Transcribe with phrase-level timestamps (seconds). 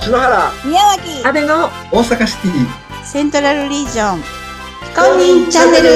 [0.00, 0.52] 篠原。
[0.64, 1.26] 宮脇。
[1.26, 3.04] 安倍の大阪シティ。
[3.04, 4.22] セントラルリージョン。
[4.22, 5.88] 非公認チャンネル。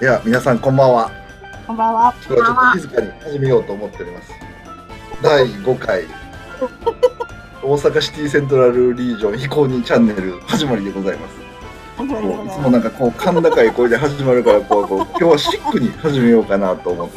[0.00, 1.10] では皆さんこんばんは。
[1.66, 2.14] こんばんは。
[2.26, 4.32] 今日はちょっと静かに始めようと思っております。
[5.22, 6.04] 第5回。
[7.62, 11.44] 大阪シティセントラルリージョン非公認チャンネル始まりでございます。
[12.02, 17.16] いつもなんかこう甲高い声で始まるからこうこう今日はシックに始めようかなと思って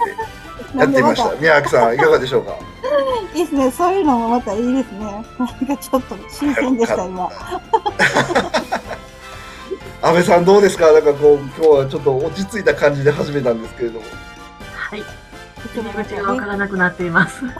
[0.75, 1.36] やってみました。
[1.39, 2.54] 宮脇さんいかがでしょうか？
[3.34, 3.71] いいですね。
[3.71, 5.05] そういうのもまたいいですね。
[5.05, 7.30] なんかちょっと新鮮でした今。
[10.02, 10.91] 安倍さんどうですか？
[10.91, 14.05] なんかこう今日はちょっと落ち着いた感じで始めたんですけれども。
[14.76, 15.03] はい。
[15.76, 17.41] 入り口がわからなくなっています。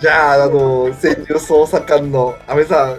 [0.00, 2.98] じゃああの潜入捜査官の安倍さん、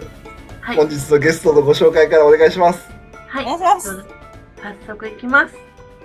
[0.60, 0.76] はい。
[0.76, 2.88] 本日のゲストのご紹介からお願いします。
[3.28, 3.44] はい。
[3.44, 4.04] お願いします。
[4.62, 5.54] 早速いきます。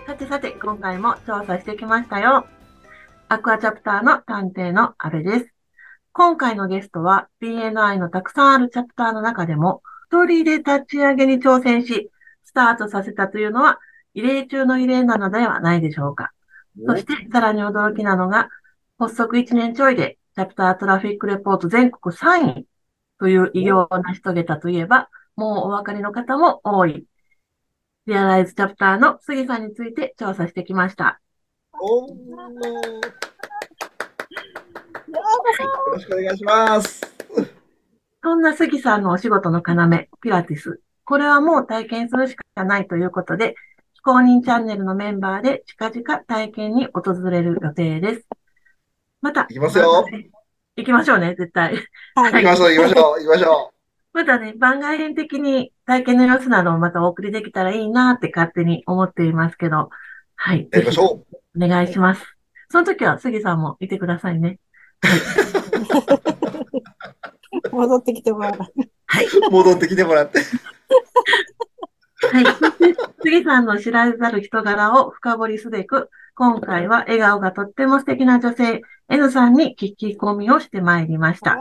[0.10, 2.48] さてさて、今回も調査してきましたよ。
[3.28, 5.54] アクアチャプターの探偵の安部です。
[6.14, 12.10] 今回のゲストは BNI のたくさんあるチャプターの中でも、一人で立ち上げに挑戦し、
[12.44, 13.78] スタートさせたというのは、
[14.16, 16.32] 異例中の異例なのではないでしょうか。
[16.88, 18.50] そして、さらに驚きなのが、
[18.98, 22.68] 発足1年ちょいで、チャプタートラフィックレポート全国3位
[23.20, 27.06] という偉業を成し遂げたといえば、もうお分かりの方も多い。
[28.10, 31.22] リアライズチャプターの杉さんについて調査してきました。
[31.80, 32.16] おーよ
[35.94, 37.02] ろしくお願いします
[38.22, 40.82] そんな杉さんのお仕事の要、ピラティス。
[41.06, 43.56] これはもう体験するしかないということで、
[43.94, 48.28] 非公認チャンネルのメンバーで近々体験に訪れる予定です。
[49.22, 50.06] また、行きますよ
[50.76, 51.76] 行きましょうね、絶対。
[52.16, 53.79] はい行きましょう行きましょう行きましょ
[54.14, 59.90] またね、番外編的に体験の様子などをまたお送りできたらいいなって勝手に思っていますけど、
[60.36, 60.62] はい。
[60.62, 62.22] うやりましょうお願いします。
[62.70, 64.60] その時は杉さんもいてくださいね。
[67.72, 68.58] 戻ってきてもらう
[69.52, 72.46] 戻ってきてもらってはい。
[73.24, 81.58] 杉さんの知られざる人柄を深掘りすべく、今回は笑顔がとっても素敵な女性、N さんに聞き込みをしてまいりました。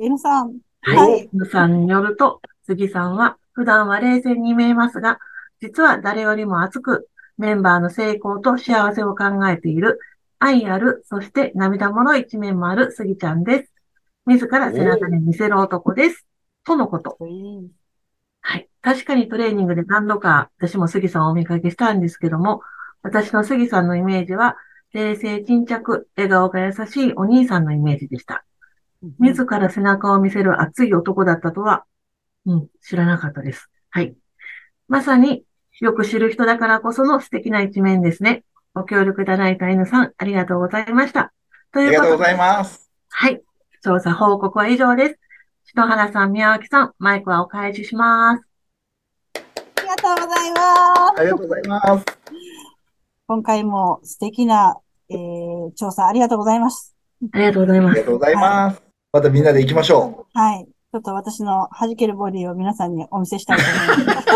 [0.00, 0.96] N さんは。
[0.96, 5.18] はいい N さんによると、杉さんは普段は冷静に見えますが、
[5.60, 9.98] 実は誰よりも熱く、メンバーの成功と幸せを考えている、
[10.38, 13.72] 愛ある、そして涙もろい一面もある杉ちゃんです。
[14.26, 16.26] 自ら背中に見せる男です。
[16.64, 17.16] とのこと。
[18.40, 18.68] はい。
[18.82, 22.62] 確かにトレーニングで何度か私も杉さんをお見かけしたんですけども、
[23.02, 24.56] 私の杉さんのイメージは、
[24.92, 28.44] 冷静沈着、笑顔が優しいお兄さんのイメージでした。
[29.18, 31.84] 自ら背中を見せる熱い男だったとは、
[32.46, 33.70] うん、知らなかったです。
[33.90, 34.14] はい。
[34.88, 35.44] まさに、
[35.80, 38.44] よく知る人だからこその素敵な一面ですね。
[38.74, 41.32] ご協力いただいた N さん、ありがとうございました。
[41.72, 43.42] とあいうことで、りがとうございますはい。
[43.82, 45.18] 調査報告は以上です。
[45.64, 48.48] 篠原さん、宮脇さん、マイクはお返しします。
[49.36, 50.58] ありがとうございま
[51.16, 52.04] すありがとうございます
[53.26, 54.76] 今回も素敵な、
[55.08, 56.94] えー、調査ありがとうございます
[57.32, 58.06] ありがとうございますありが。
[58.06, 64.28] とうございますまたみんなで行きましょはいちょっと私の弾けるボディを皆さんにお見せしたいと思います。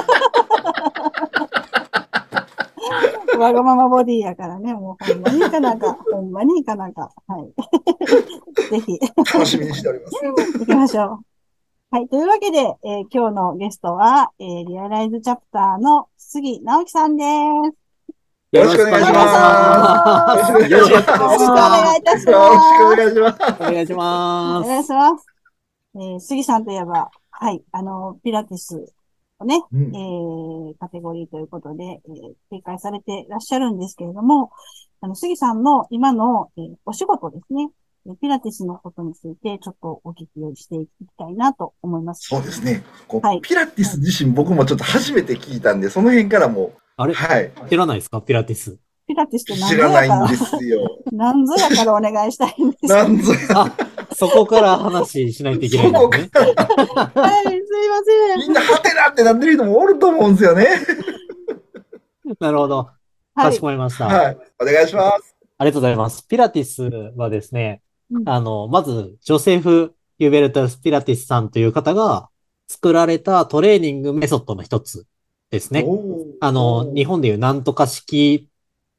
[3.38, 7.10] わがままボディやからね、もうほんまにいかなんか、ほんまにいかなんか。
[7.26, 7.52] はい。
[8.70, 11.18] ぜひ、う楽しみにしております行きましょう。
[11.90, 12.08] はい。
[12.08, 17.24] というわけで、えー今日のゲストは、えーリアライズチャプターの杉直樹さんで
[17.72, 17.81] す。
[18.52, 22.32] よろしくお願いしますよろしくお願いいたします。
[22.82, 24.68] よろしくお願いしますお願いしおます。
[24.68, 25.26] 願いします。
[25.94, 28.92] えー杉さんといえば、はい、あの、ピラティス
[29.38, 34.50] をね、うんえーカテゴリーということで、えー展開されていらっしゃるんですけれども、
[35.00, 37.70] あの、杉さんの今の、えーお仕事ですね、
[38.06, 42.28] えーピラティスのことについてちょっとお聞きをしていきたいなと思います。
[42.28, 47.14] そうですねはいピラティス自身僕もちょっと初めて聞いたんでその辺からもあれ？
[47.14, 48.20] はい知らないですか？
[48.20, 48.78] ピラティス。
[49.06, 50.02] ピラティスって何知ぞやから？
[50.06, 52.86] らないんで、すよ何ぞやからお願いしたいんです。
[52.86, 53.76] なはんぞやあ、
[54.14, 56.30] そこから話しないといけないんそこですね。
[56.30, 57.12] からい、すいま
[58.04, 58.38] せん。
[58.38, 60.66] みんなハテナってなってる人もおると思うんですよね
[62.38, 62.76] なるほど。
[62.76, 62.94] は
[63.38, 63.60] いかし。
[63.60, 64.06] こまりました。
[64.06, 66.26] はいお願いしますありがとうございます。
[66.26, 66.82] ピラティス
[67.16, 72.28] はですねう、んあの、まず、ジョセフ・ユベルタス・ピラティスさんという方が
[72.68, 75.06] 作られたトレーニングメソッドの一つ
[75.52, 75.86] ですね。
[76.40, 78.48] あの、日本でいうなんとか式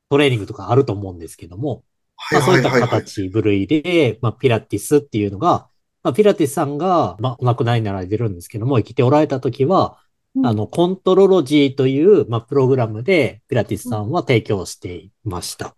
[0.09, 1.83] トレーニングとかあると思うんですけども、
[2.31, 5.67] まあ、そういった形、部類で、まあ、ピラティスっていうのが、
[6.03, 9.97] まあ、ピラティスさんが、まあ、お亡くなりになられてるんですけども、生きておられた時は、
[10.35, 10.45] うん。
[10.45, 15.75] あの、コントロロジーという、まあ、プログラムで、ピラティスさんは提供していました。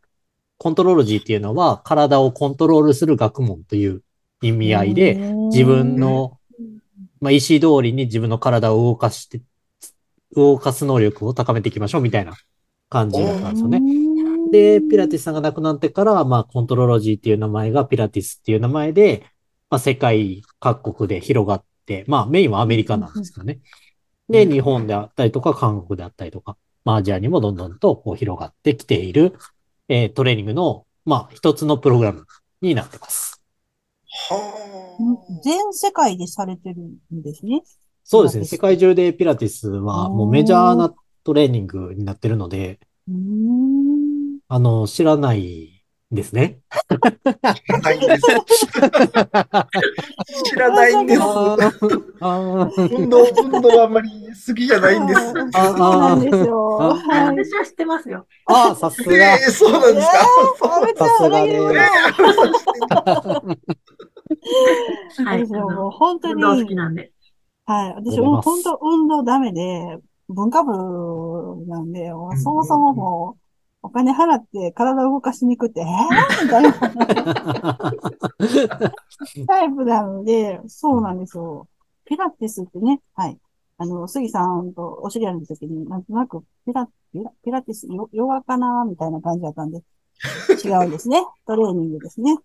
[0.57, 4.04] コントロロジーっていうのは体をコントロールする学問という
[4.42, 5.16] 意味合いで、
[5.51, 6.39] 自分の、
[7.19, 9.42] まあ、意思通りに自分の体を動かして、
[10.35, 12.33] 動かす能力を高めていきましょうみたいな
[12.89, 13.81] 感じだったんですよね。
[14.51, 19.25] で、ピラティスさんが亡くなってから、まあ、コントロロジーっていう名前がピラティスっていう名前で、
[19.69, 23.59] まあ、世界各国で広がって、まあ、メインはアメリカなんですけどね。
[24.29, 29.33] で、日本であったりとか、韓国であったりとか、まあ、アジアにもどんどんとこう広がってきている、
[29.88, 32.25] えートレーニングの、まあ、一つのプログラム
[32.61, 33.41] になってます。
[34.29, 36.81] は全世界でされてる
[37.13, 37.61] んですね。
[38.07, 38.45] そうですね。
[38.45, 40.93] 世界中でピラティスはもうメジャーな
[41.23, 42.79] トレーニングになってるので。
[44.47, 46.59] あの、知らないですね。
[46.69, 46.83] あ。
[47.55, 48.21] 知らないんです。
[50.45, 51.21] 知らないんです。
[51.21, 51.57] あー
[52.21, 54.09] あー運動、運動はあんまり
[54.47, 55.33] 好きじゃないんです。
[55.55, 56.77] あそうなんですよ。
[56.77, 58.27] 私は知ってますよ。
[58.45, 59.33] あー、さすえが。
[59.33, 60.13] えそうなんですか？
[60.95, 62.27] さすがで裏切り
[65.17, 65.43] 者はい。
[65.47, 66.33] もう本当に。
[66.35, 67.11] 運動好きなんで。
[67.65, 67.94] はい。
[67.95, 68.51] 私、ありがと
[68.81, 69.97] 運動ダメで、
[70.29, 72.09] 文化部なんで、
[72.41, 73.41] そもそももう、
[73.83, 75.88] お金払って体を動かしに行くって、えー？
[76.44, 76.73] みたいな
[79.47, 81.67] タイプなので、そうなんですよ。
[82.06, 83.38] ピラティスってね、はい。
[83.77, 89.83] あの、杉さんとお知り合いの時に、なんとなくピラ、ピラピラティス、ヨヨガかなみたいな感じだったんで、
[90.63, 91.23] 違うんですね。
[91.45, 92.35] トレーニングですね。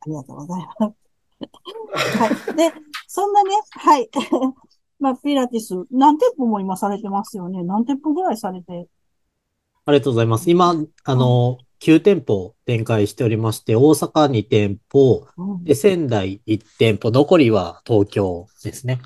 [0.00, 0.80] ありがとうございます。
[2.18, 2.56] はい。
[2.56, 2.72] で、
[3.08, 4.10] そんなね、はい。
[5.00, 7.64] まあ、ピラティス、何店舗も今されてますよね。
[7.64, 8.86] 何店舗ぐらいされて？
[9.86, 10.50] ありがとうございます。
[10.50, 10.74] 今、
[11.04, 19.00] あの、9店舗展開しておりまして、大阪2店舗、うん、で、仙台1店舗、残りは東京ですね。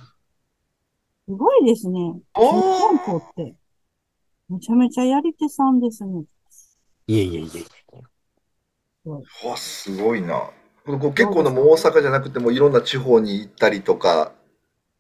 [1.29, 2.01] すごいですね。
[2.35, 3.55] お10ー店舗って。
[4.49, 6.25] めちゃめちゃやり手さんですね。
[7.07, 7.51] いえいえい
[9.05, 9.49] え。
[9.49, 10.51] わ、すごいな。
[10.85, 14.33] ここ結構でも大阪じゃなくてもいろんな地方に行ったりとか、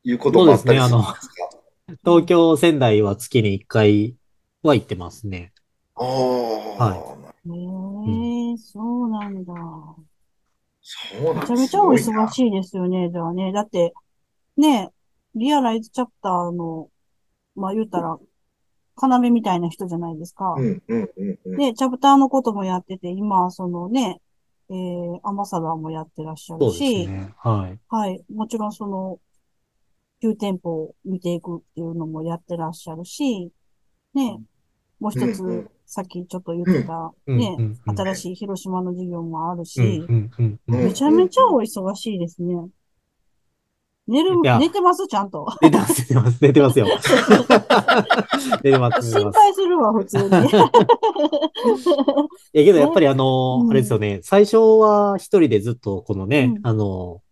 [0.05, 1.50] いうこともあったりするんですか？
[2.05, 4.17] 東京、仙台は月に1回
[4.62, 5.52] は行ってますね。
[5.94, 6.94] ああ、は
[7.44, 9.52] へえ、そうなんだ。
[10.81, 13.52] そうなんめちゃめちゃおいな忙しいですよね、じゃあね。
[13.52, 13.93] だって、
[14.56, 14.90] ね、
[15.35, 16.88] リアライズチャプターの、
[17.55, 18.19] まあ言うたら、
[19.00, 20.55] 要みたいな人じゃないですか。
[20.56, 21.56] うんうんうんうん。
[21.56, 24.20] で、チャプターのこともやってて、今、そのね、
[24.70, 27.35] えー、アンバサダーもやってらっしゃるし、ね。
[27.38, 27.79] はい。
[27.88, 28.25] はい。
[28.32, 29.19] もちろんその、
[30.20, 33.50] 旧店舗を見ていくっていうのもやってらっしゃるし、
[34.14, 34.41] ね、
[35.00, 37.38] もう一つさっきちょっと言ってた、うん。
[37.38, 39.67] ね、新しい広島の事業もあるうん。
[39.67, 40.06] し、
[40.69, 42.55] めちゃめちゃお忙しいですね。
[44.08, 45.06] 寝るいや、寝てます？
[45.06, 45.46] ちゃんと。
[45.60, 46.87] 出てます、出てます、出てますよ。
[48.62, 49.38] 出てます、心ます。
[49.38, 50.26] 配するわ、普通に。
[50.28, 50.31] い
[52.58, 57.22] やけどやっぱりあの、うんあれですよね、最初は一人でずっとこのね、うんあの、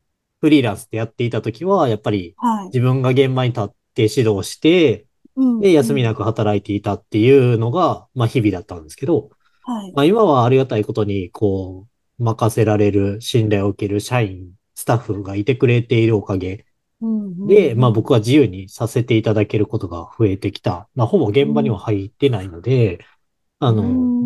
[0.41, 2.67] フリーランスでやっていた時は、やっぱりはい。
[2.67, 5.07] 自分が現場に立って指導して、
[5.37, 9.31] うんで、休みなく働いていたっていうのが、まあ日々だったんですけど、
[9.65, 9.93] はい。
[9.95, 11.87] まあ今はありがたいことに、こ
[12.19, 14.51] う、任せられる、信頼を受ける社員、
[14.81, 16.65] スタッフがいてくれているおかげ
[17.03, 20.89] うんで、まあ僕は自由にさせていただけることが増えてきた。
[20.95, 23.05] まあほぼ現場には入ってないので、
[23.59, 24.21] あの、うん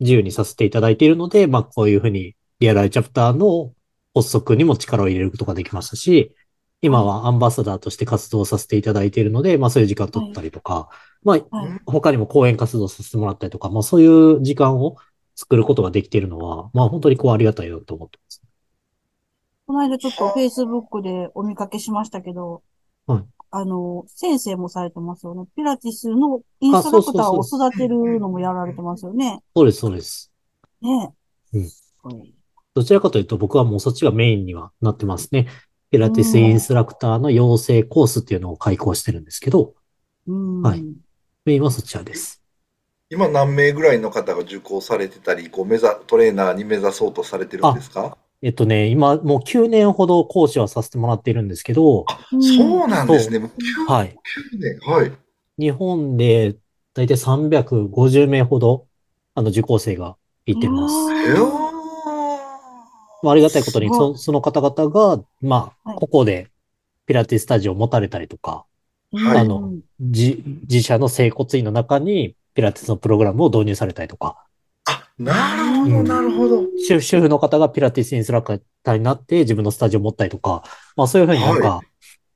[0.00, 3.74] 自由にさせていただいているので、まあこういうふうにリアルアイチャプターの
[4.14, 6.34] 発足にも力を入れることができましたし、
[6.80, 10.88] 今はアンバサダーとして活動させていただいているので、まあそういう時間取ったりとか、
[11.22, 11.80] まあはい。
[11.84, 14.96] 他にも講演活動させてもらったりとか、まあそういう時間を
[15.36, 18.42] 作ることができているのは、まあ本当にこうありがたいなと思ってます。
[19.70, 22.64] この間ちょっと Facebook でお見かけしましたけど、
[23.06, 25.44] はいあの、先生もされてますよね。
[25.54, 29.44] ピラティスのインストラクターを育てるのもやられてますよね。
[29.54, 30.32] そうです、そうです。
[30.82, 31.12] ね
[31.52, 31.68] うん
[32.74, 35.46] どちらかというと僕はもうそっちがメインにはなってますね。
[35.92, 39.74] ピラティスインストラクターの養成コースっていうのを開講してるんですけど、
[40.26, 40.62] うん。
[40.62, 40.84] はい
[41.44, 42.42] メインはそちらです。
[43.08, 48.18] 今何名ぐらいの方が受講されてたり、こう目ざトレーナーに目指そうとされてるんですか？
[48.42, 53.38] えっとね、今もう9年ほど講師はさせてもらっているんですけど、うんそうなんですね。
[53.38, 53.50] もう
[53.86, 54.16] はい。
[54.54, 54.78] 9年。
[54.80, 55.12] はい。
[55.58, 56.56] 日本で
[56.94, 58.86] だいたい350名ほど、
[59.34, 60.16] あの、受講生が
[60.46, 60.94] いてます。
[60.94, 61.70] うわいやー
[63.22, 66.48] まあ、ありがたいことに、すごいそその方々が、まあ、はいここで
[67.06, 68.64] ピラティススタジオを持たれたりとか、
[69.12, 74.49] はいあの、じ自社の整骨院の中にピラティスのプログラムを導入されたりとか、あ、
[75.20, 76.64] なるほど、なるほど。
[76.88, 80.64] 主主婦の方がピラティスインストラクターになって自分のスタジオを持ったりとか、
[80.96, 81.80] まあそういうふうになんか、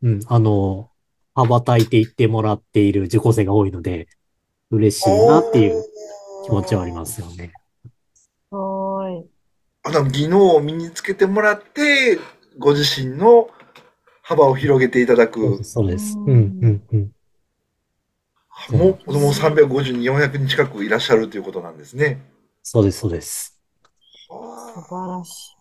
[0.02, 0.90] うん、あの、
[1.34, 4.06] 羽ばたいていってもらっている受講生が多いので、
[4.70, 5.82] 嬉しいなっていう
[6.44, 7.52] 気持ちはありますよね。
[8.12, 9.24] すごい。
[9.84, 12.18] あの技能を身につけてもらって、
[12.58, 13.48] ご自身の
[14.22, 15.64] 幅を広げていただく。
[15.64, 16.18] そうです。
[16.18, 17.10] ううんん、うん、うん。
[18.78, 22.33] もう、もう350人、400人近くいらっしゃるということなんですね。
[22.66, 23.60] そうです、そうです。
[24.26, 25.56] 素は晴らしい。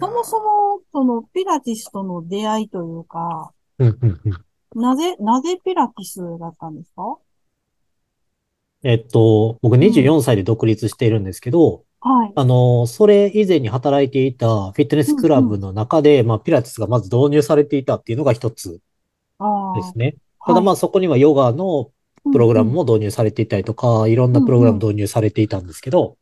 [0.00, 4.80] そもそも、その、ピラティスとの出会いというか、うん、うん、うん。
[4.80, 7.18] なぜ、なぜピラティスだったんですか？
[8.82, 12.32] えっと、僕24歳で独立しているんですけど、はい。
[12.34, 18.80] あの、それ以前に働いていたフィットネスクラブの中で、まあ、ピラティスがまず導入されていたっていうのが一つ
[19.38, 19.76] ああ。
[19.76, 20.16] ですね。
[20.46, 21.92] ただまあ、そこにはヨガの
[22.30, 26.16] プログラムも導入されていたりとか、いろんなプログラム導入されていたんですけど。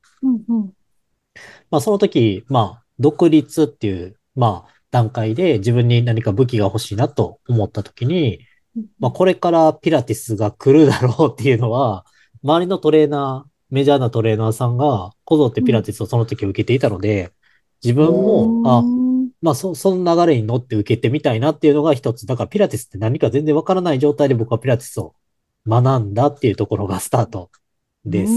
[1.70, 8.40] まあ、その時、まあ、独立っていう、まあ、段階で自分に何か武器が欲しいなと思った時に、
[8.76, 12.04] うんまあ、これからピラティスが来るだろうっていうのは、
[12.42, 17.30] 周りのトレーナー、メジャーなトレーナーさんが、こぞってピラティスをその時受けていたので、
[17.82, 22.26] 自分も、あう、んまあ、そ、その流れに乗って受けてみたいなっていうのが一つ。
[22.26, 25.14] だからピラティスって何か全然わからない状態で僕はピラティスを
[25.66, 27.50] 学んだっていうところがスタート
[28.04, 28.32] です。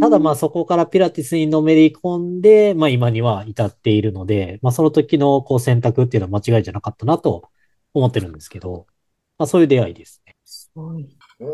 [0.00, 7.48] ただまあそこからピラティスにのめり込んで、まあ今には至っているので、まあその時のこう選択っていうのは間違いじゃなかったなと
[7.94, 8.86] 思ってるんですけど、
[9.38, 10.36] まあそういう出会いですね。
[10.44, 11.16] すごい。
[11.40, 11.48] うん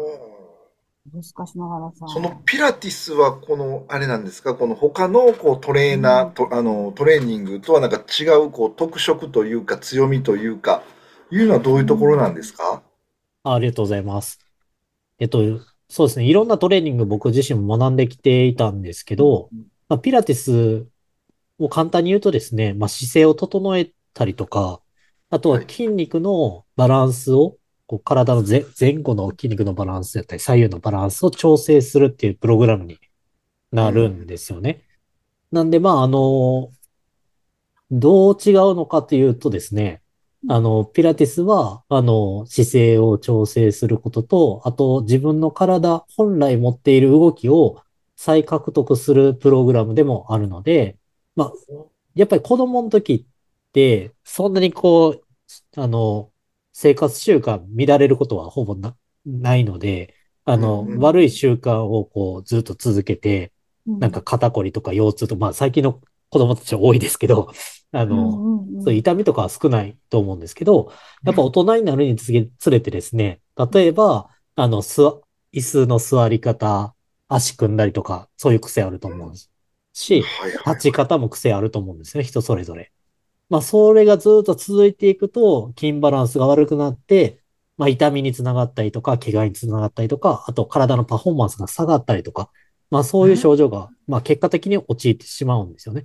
[1.12, 2.08] 難しながらさん。
[2.08, 10.84] そのピラティスは、この、あれなんですか、この他のこうトレーナー、とあのトレーニングとはなんか違うこう特色というか強みというか、
[11.32, 12.82] いうのはどういうところなんですか？
[13.42, 14.38] あありがとうございます。
[15.22, 16.24] えっと、そうですね。
[16.24, 19.50] いろんなトレーニング僕自身も学んできていたんですけど、
[19.88, 20.88] まあ、ピラティス
[21.60, 24.80] を簡単に言うとですね、まあ、姿勢を整えたりとか、
[25.30, 32.98] あとははい筋肉のバランスを、こう体の前前後の筋肉のバランスだったり、左右のバランスを調整するっていうプログラムに
[33.70, 34.82] なるんですよね。
[35.52, 36.72] なんで、まあ、あの、
[37.92, 40.01] どう違うのかというとですね、
[40.48, 47.82] あの、ピラティスは、あの、姿勢を調整することと、あと自分の体本来持っている動きを
[48.16, 50.98] 再獲得するプログラムでもあるので、
[51.36, 51.52] まあ、
[52.14, 53.26] やっぱり子供の時
[53.68, 56.32] って、そんなにこう、あの、
[56.72, 60.98] 生活習慣乱れることはほぼな、ないので、あの、うんうん。
[61.00, 63.52] 悪い習慣をこうずっと続けて、
[63.86, 66.00] なんか、肩こりとか腰痛とか、まあ最近の
[66.32, 67.52] 子供たちは多いですけど、
[67.92, 70.90] あの、そういう痛みとかは少ないと思うんですけど、
[71.24, 75.18] やっぱ大人になるにつれてですね、例えば、あの、すわ、
[75.52, 76.94] 椅子の座り方、
[77.28, 79.32] 足組んだりとか、そういう癖あると思う
[79.92, 80.24] し。
[80.66, 82.92] 立ち方も癖あると思うんですね、人それぞれ。
[83.50, 87.42] まあ、それがずっと続いていくと、筋バランスが悪くなって、
[87.76, 92.50] まあ、痛みにつながったりとか、怪我につながったりとか、あと体のパフォーマンスが下がったりとか、
[92.92, 96.04] まあ、そういう症状が、まあ、結果的に陥ってしまうんですよね。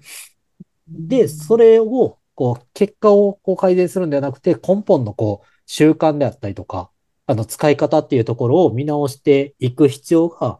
[0.88, 6.90] で、それを、こう、結果をこう改善するんではなくて、根本のこう、習慣であったりとか、
[7.26, 10.60] あの、使い方っていうところを見直していく必要が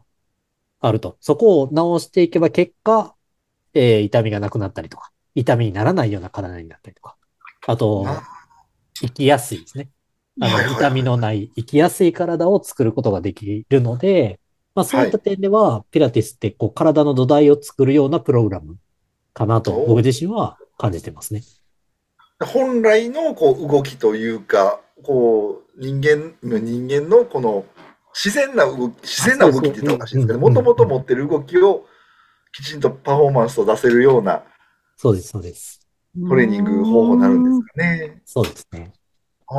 [0.80, 1.16] あると。
[1.20, 3.14] そこを直していけば結果、
[3.72, 7.16] えー痛みがなくなったりとか、痛みにならないような体になったりとか。
[7.66, 8.22] あと、な
[9.00, 9.88] 生きやすいですね。
[10.40, 14.40] あの、痛みのない、生きやすい体を作ることができるので、
[14.78, 18.76] まあそういった点では、ピラティスってこう、体の土台を作るようなプログラム
[19.34, 21.42] かなと、お僕自身は感じてますね。
[22.40, 27.64] 本来のこう動きというか、こう人間、人間のこの
[28.14, 31.84] 自然な動き、自然な動きって言ったらおかしいですけど、もともと持ってる動きを
[32.52, 34.44] きちんとパフォーマンスを出せるような
[34.96, 35.80] そうです、そうです。
[36.28, 38.22] トレーニング方法になるんですかね。
[38.24, 38.92] そうですね。
[39.48, 39.54] あ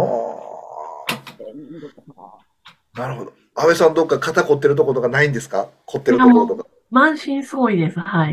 [2.96, 3.34] あ、なるほど。
[3.62, 5.68] 安倍さん、どっか肩凝ってるところとかないんですか？
[5.86, 6.66] 凝ってるところとか。
[6.92, 8.00] 満身創痍です。
[8.00, 8.32] はい。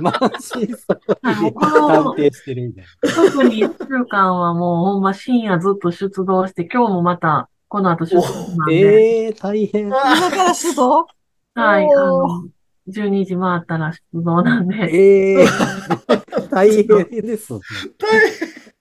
[0.00, 3.30] マジそうはいもうこ安の定してるみたいな。
[3.32, 9.92] 特に1週間はもうほんま深夜ずっと出動して、今日もまたこの後出動なんで、ええー、大変。
[9.92, 11.06] あ 今から出動？
[11.54, 12.44] はい、あの、
[12.88, 17.60] 12時回ったら出動なんで、ええー、 大変ですね。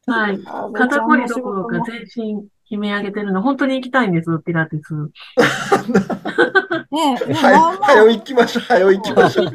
[0.07, 0.39] はい。
[0.73, 4.93] 肩こりどころか全身悲鳴上げてるの、本当に行きたいんです、ピラティス。
[6.91, 9.45] ねえ、 ーまあまあはよ、はよ行きましょう、はよ行きましょう。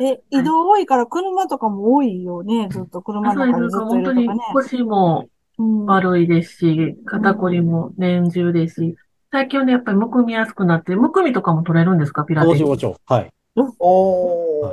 [0.00, 2.68] え、移動多いから車とかも多いよね。
[2.70, 4.40] ずっと車の中でずっとい本当にるとかね。
[4.54, 5.28] 腰も
[5.58, 8.96] うん悪いですし、肩こりも年中ですし、
[9.30, 12.62] 最近はね、やっぱりむくみやすくなって、むくみとかも取れるんですか、ピラティス？
[12.64, 12.96] もちろん。
[13.06, 13.30] はい。
[13.56, 14.72] おー。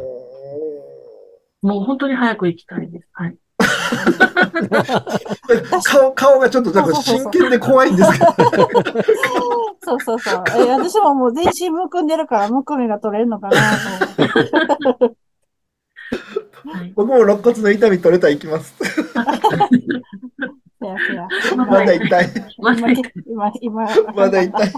[1.62, 3.08] もう本当に早く行きたいです。
[3.12, 3.36] はい。
[5.84, 8.26] 顔、顔がちょっとなんか真剣で怖いんですけど。
[9.82, 10.44] そうそうそう。
[10.58, 13.58] え私ももう全身むくんでるから、むくみが取れるのかな
[14.18, 14.24] と
[14.78, 15.20] 思って。
[16.70, 16.94] はい。
[16.96, 18.76] 僕も肋骨の痛み取れたら行きます。
[21.56, 22.30] まだ痛い。
[22.58, 24.72] まだ今、今、今、まだ痛い。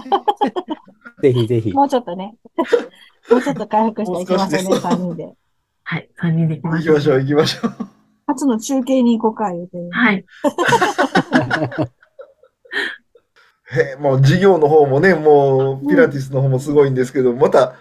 [1.22, 1.72] ぜひぜひ。
[1.72, 2.36] もうちょっとね。
[3.30, 5.34] もうちょっと回復していきましょうね、もう少しです3人で。
[5.84, 6.10] はい。
[6.20, 6.96] 3人で行きましょう。
[6.96, 7.91] 行きましょう、行きましょう。
[8.32, 9.76] 初の中継に行こうか、言うて。
[9.90, 10.24] はい。
[13.74, 17.74] へえもう事業の方もね、もうピラティスの方もすごいんですけど、また、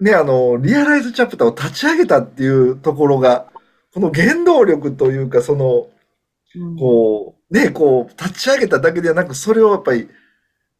[0.00, 3.46] ね、あの、リアライズチャプターを立ち上げたっていうところが、
[3.94, 5.86] この原動力というか、その、
[6.56, 10.08] うんこう、ね、こう、立ち上げただけではなく、それをやっぱり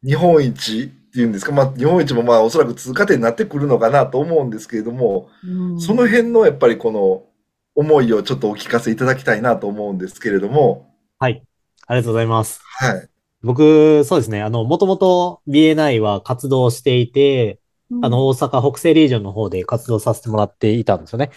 [0.03, 7.23] 日本一っていうんですか、まあ、日本一もまあ、おそらく通過点になってくるのかなと思うんですけれども、うんその辺のやっぱりこの
[7.79, 11.41] 思いをちょっとお聞かせいただきたいなと思うんですけれども、はい。
[11.87, 12.61] ありがとうございます。
[12.61, 13.09] はい。
[13.41, 14.41] 僕、そうですね。
[14.41, 17.61] あの、もともと BNI は活動していて、
[18.01, 21.31] あの、、大阪北西リージョンの方で活動させてもらっていたんですよね。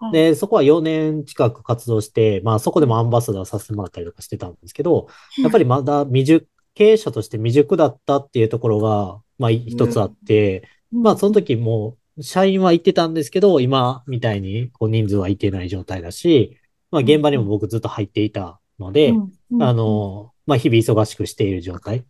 [0.00, 5.08] うん、で、そこは4年近く活動して、まあそこでもアンバサダーさせてもらったりとかしてたんですけど、
[5.42, 10.60] やっぱりまだ未熟、経営者として未熟だったっていうところが、まあ一つあって、
[10.92, 16.58] うんまあその時もう社員は行ってたんですけど、今みたいにこう人数はいてない状態だし、
[16.90, 19.10] まあ現場にも僕ずっと入っていたので、
[19.50, 19.62] うん。
[19.62, 22.04] あ、の、まあ、日々忙しくしている状態。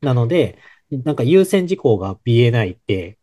[0.00, 0.58] なので、
[0.90, 3.18] なんか優先事項が BNI って、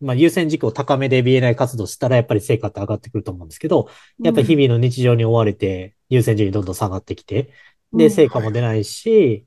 [0.00, 3.88] まあ、優先事項高めで BNI 活動したらやっぱり成果って上がってくると思うんですけど、
[4.22, 7.52] やっぱり日々の日常に追われて優先順位どんどん下がってきて、
[7.92, 9.46] で、成果も出ないし、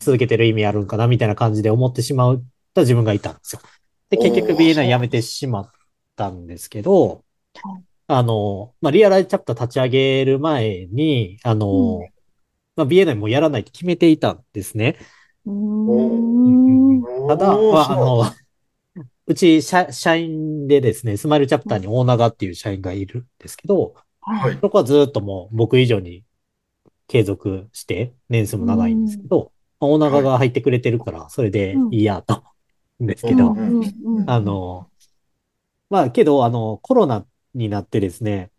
[0.00, 2.42] 続けてる意味あるんかなみたいな感じで思ってしまっ
[2.74, 3.62] た自分がいたんですよ。
[4.10, 5.70] で、結局 BNI 辞めてしまっ
[6.14, 7.24] たんですけど
[7.62, 12.08] はい、あの、まあ、リアライズチャプター立ち上げる前に、あの、うん。
[12.76, 14.96] まあ、BNI もやらないって決めていたんですね。
[15.46, 17.02] うん。
[17.28, 18.24] ただ、まあ、あの、
[19.26, 24.58] うち社、社員でですね、スマイルチャプターに大長っていう社員がいるんですけど、はい。
[24.60, 26.24] そこはずっともう僕以上に
[27.08, 32.42] 継続して、年数も長いんですけど、まあ大長が入ってくれてるから、それでいいやと、
[33.02, 34.88] んですけど、うんあ、の、
[35.90, 38.50] まあ、けど、あの、コロナになってですね、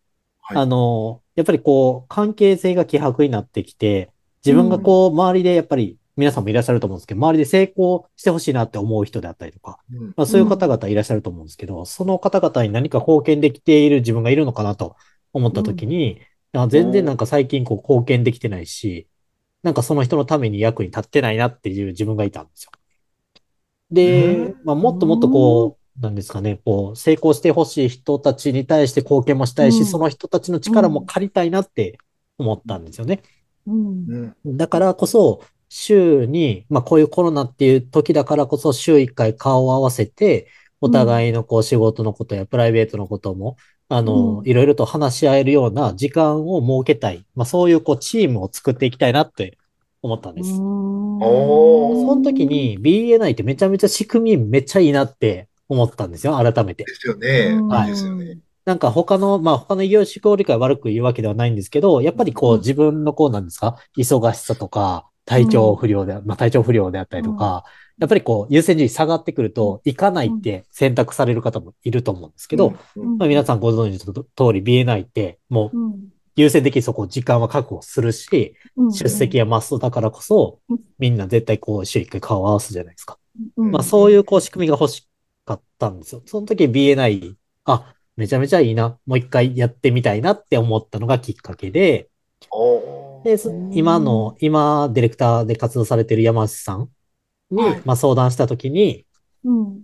[0.41, 0.57] はい。
[0.57, 4.11] あの、やっぱりこう、関係性が希薄になってきて、
[4.45, 10.13] 自分がこう、周りでやっぱり、皆さんもいらっしゃると思うんですけど、周りで成功してほしいなって思う人であったりとか、うん。
[10.15, 14.95] まあ、そういう方々いらっしゃると思うんですけど、その方々に何か貢献できている自分がいるのかなと
[15.33, 16.21] 思ったときに、
[16.53, 19.07] あ全然なんか最近こう貢献できてないし、
[19.61, 22.71] なんかその人のために役に立ってないなっていう自分がいたんですよ。
[23.91, 31.97] で、まあ、もっともっとこう、なんですかね、こう、成功してほしい人たちに対して貢献もしたいし、うんその人たちの力も借りたいなって
[32.37, 33.21] 思ったんですよね。
[33.65, 34.33] うん。
[34.45, 40.47] うんだからこそ、週に、まあこういうコロナっていう時だからこそ週1回顔を合わせて、
[40.79, 43.57] お互いのこう仕事のことやプライベートのことも、
[43.89, 47.25] あの、うんいろいろと話し合えるような時間を設けたい。
[47.35, 49.57] まあそういうこうチームを作っていきたいなって
[50.07, 50.49] 思ったんです。
[50.59, 52.07] おー。
[52.07, 56.83] その時に BNI ってめちゃめちゃ仕組みめっちゃいいなって思ったんですよ、改めて。
[56.85, 56.95] で。
[56.95, 57.59] すよね。
[57.69, 57.89] はい。
[57.89, 58.39] ですよね。
[58.65, 62.59] なんか他の、まあ他の異業種交理解悪く言うわけではないんですけど、やっぱりこううん。
[62.59, 67.63] 自分のこうなんですか、忙しさとか、体調不良で、まあ体調不良であったりとか、
[67.99, 73.17] やっぱりこう優先順位下がってくると、行かないって選択される方もいると思うんですけど、うん。
[73.17, 83.17] まあ皆さんご存知の通り BNI ってもううん優先的にそこ時間は確保するし、うん出席はマストだからこそうん、みんな絶対こう週一回顔を合わすじゃないですか。
[83.57, 85.07] うんまあそういうこう仕組みが欲し
[85.45, 86.21] かったんですよ。
[86.25, 88.97] その時 BNI、あ、めちゃめちゃいいな。
[89.05, 92.09] もう一回やってみたいなって思ったのがきっかけで、
[93.23, 96.89] で、そ今の、今ディレクターで活動されている山内さん
[97.51, 99.05] に、はいまあ相談した時に、
[99.43, 99.83] うん。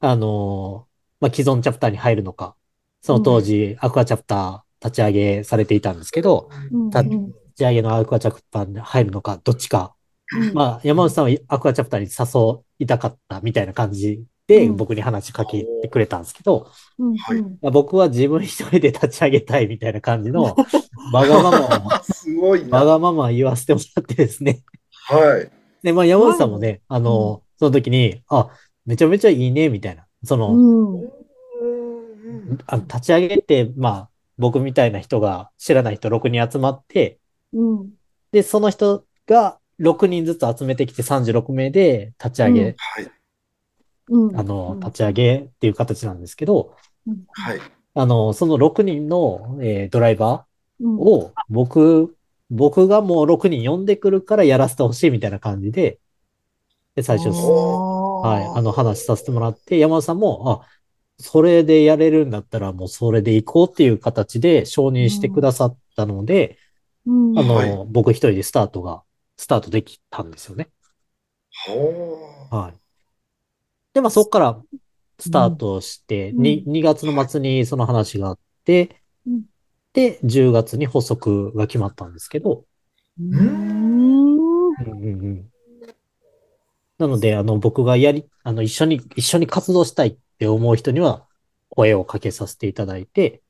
[0.00, 2.56] あのーまあ既存チャプターに入るのか、
[3.00, 6.50] その当時アクアチャプター立ち上げされていたんですけど、
[6.92, 7.12] たうん。
[7.12, 9.94] うん立ち上げのアクアチャプターに入るのか、どっちか。
[10.36, 10.54] うん。
[10.54, 14.76] まあ、山内さんはアクアチャプターに誘いたかったみたいな感じで、うん。
[14.76, 16.66] 僕に話しかけてくれたんですけど、
[17.60, 20.56] 僕は自分一人で立ち上げたいみたいな感じの、
[21.12, 22.78] わがままを、すごいな。
[22.78, 24.64] わがまま言わせてもらってですね。
[24.90, 25.50] はい。
[25.84, 28.50] で、まあ山内さんもね、あの、その時に、あ、
[28.84, 30.06] めちゃめちゃいいね、みたいな。
[30.24, 32.58] その、うん。
[32.66, 37.18] あ立ち上げって、まあ、僕みたいな人が知らない人6人集まって、
[37.52, 37.90] うん。
[38.32, 42.76] で、その人が6人ずつ集めてきて36名で立ち上げ、
[44.08, 44.38] うん。
[44.38, 46.74] あの、立ち上げっていう形なんですけど、
[47.32, 47.60] はい。
[47.94, 50.46] あの、その6人の、えードライバ
[50.80, 50.96] うん。
[50.96, 52.16] ーを僕、
[52.50, 55.98] 僕がもう6人呼んでくるからやらせてほしいみたいな感じで、
[56.94, 60.66] で、最初、おはい、あの話させてもらって、山田さんも、あ、
[61.18, 66.58] それでやれるんだったらもうそれで行こうっていう形で承認してくださったので、
[67.06, 67.38] うん。
[67.38, 69.02] あの、はい僕一人でスタートが、
[69.36, 70.70] スタートできたんですよね。
[71.66, 72.74] ほはい。
[73.92, 74.62] で、まあそこから
[75.18, 79.44] スタートして、うんに2月の末にその話があって、うん
[79.92, 82.64] で、10月に発足が決まったんですけど、
[83.20, 84.36] うーん。
[84.36, 85.50] うんうんうん
[86.96, 91.26] なので、あの、僕がやり、あの、一緒に、一緒に活動したいって思う人には、
[91.70, 93.42] 声をかけさせていただいて、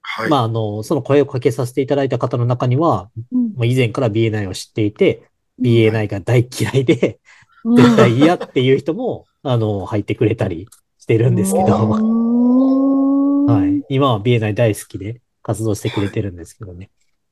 [0.00, 0.30] はい。
[0.30, 5.28] まあ、あの、その声をかけさせていただいた方の中には、うんまあ、以前から BA9 を知っていて、
[5.60, 7.20] BA9 が大嫌いで、
[7.64, 13.82] うん絶対嫌っていう人も、 あの、入ってくれたりしてるんですけど、はい。
[13.88, 16.90] 今は BA9 大好きで活動してくれてるんですけどね。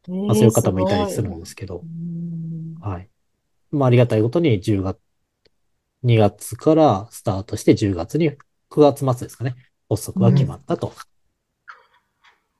[0.09, 3.09] まあ、そういう方もいたりするんですけどう、んはい。
[3.71, 4.99] まあ、ありがたいことに10月、
[6.03, 8.33] 2月からスタートして10月に、
[8.75, 9.55] 9月末ですかね、
[9.89, 10.93] 発足が決まったと。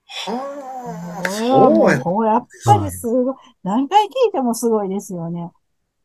[0.07, 2.33] はあ、これはそうや。
[2.35, 3.35] やっぱりすごい。
[3.65, 5.51] 何回聞いてもすごいですよね。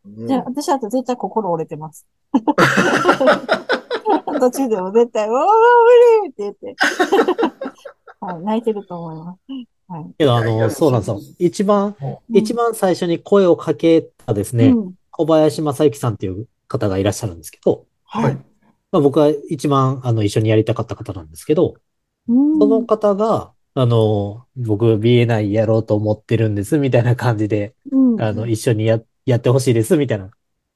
[0.06, 2.08] うんじゃあ、私だと絶対心折れてます。
[4.40, 5.44] 途中でも絶対、おー、無
[6.26, 6.76] 理って言って。
[8.20, 9.40] はい、泣いてると思います。
[9.90, 10.16] はい。
[10.18, 11.20] けど、あの、そうなんですよ。
[11.38, 18.38] 一番、うん一番最初に声をかけたですね、うん小林正幸さんっていう方がいらっしゃるんですけど、はい。
[18.92, 21.76] まあ、僕は一番、あの、一緒にやりたかった方なんですけど、
[22.28, 30.30] うんその方が、あの、僕 BA9 やろうと思ってるんです、みたいな感じで、うんあの、一緒にや、やってほしいです、みたいな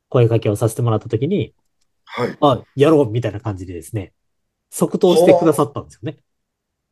[0.10, 1.54] 声かけをさせてもらったときに、
[2.06, 2.38] はい。
[2.42, 4.14] あ、やろう、みたいな感じでですね、
[4.70, 6.18] 即答してくださったんですよね。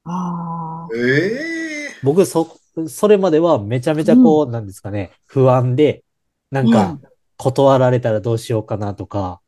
[0.03, 0.95] ああ。
[0.95, 2.57] ええ僕、そ、
[2.87, 6.03] それまではめちゃめちゃこう、なんですかね、不安で、
[6.49, 6.99] なんか、
[7.37, 9.40] 断られたらどうしようかなとか。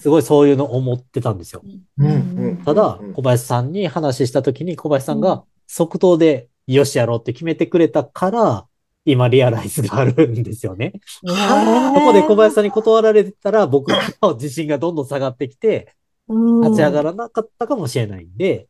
[0.00, 1.62] すごいそういうの思ってたんですよ。
[1.98, 2.08] うん。
[2.08, 2.56] うん。
[2.64, 5.20] ただうん、小林さんに話したときに、小林さんうん。
[5.22, 8.66] が即答で、よしやろうって決めてくれたから、
[9.04, 10.92] 今リアライズがあるんですよね。
[11.24, 13.88] はそこで小林さんに断られてたら、僕
[14.22, 15.94] の自信がどんどん下がってきて、
[16.28, 17.04] 立ち上がる。
[17.08, 18.68] らなかったかもしれないんで、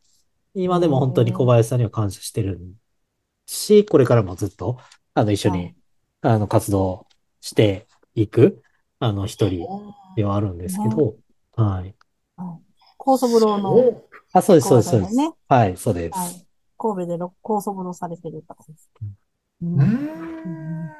[0.54, 2.60] 今でも本当に小林さんには感謝してる
[3.46, 4.78] し、これからもずっと、
[5.14, 5.74] あの、一緒にはい、
[6.22, 7.06] あの、活動
[7.40, 8.62] していく、
[8.98, 9.66] あの、一人
[10.16, 11.16] ではあるんですけど、
[11.56, 11.94] はい。
[12.96, 15.16] 高祖風呂のおあ、そうです、そうです、そうです。
[15.16, 15.32] ね。
[15.48, 16.46] はい、そうではいす。。
[16.78, 18.90] 神戸でろ高祖風呂されてる方です。
[19.62, 20.90] ううーん。